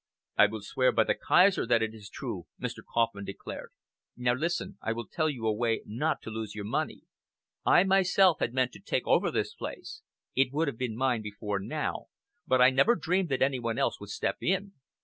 "I 0.35 0.47
will 0.47 0.63
swear 0.63 0.91
by 0.91 1.03
the 1.03 1.13
Kaiser 1.13 1.67
that 1.67 1.83
it 1.83 1.93
is 1.93 2.09
true," 2.09 2.47
Mr. 2.59 2.79
Kauffman 2.83 3.23
declared. 3.23 3.69
"Now, 4.17 4.33
listen. 4.33 4.79
I 4.81 4.93
will 4.93 5.05
tell 5.05 5.29
you 5.29 5.45
a 5.45 5.53
way 5.53 5.83
not 5.85 6.23
to 6.23 6.31
lose 6.31 6.55
your 6.55 6.65
money. 6.65 7.01
I 7.67 7.83
myself 7.83 8.39
had 8.39 8.51
meant 8.51 8.71
to 8.71 8.79
take 8.79 9.05
over 9.05 9.29
this 9.29 9.53
place. 9.53 10.01
It 10.35 10.51
would 10.51 10.67
have 10.67 10.77
been 10.79 10.97
mine 10.97 11.21
before 11.21 11.59
now, 11.59 12.07
but 12.47 12.59
I 12.59 12.71
never 12.71 12.95
dreamed 12.95 13.29
that 13.29 13.43
any 13.43 13.59
one 13.59 13.77
else 13.77 13.99
would 13.99 14.09
step 14.09 14.37
in. 14.41 14.73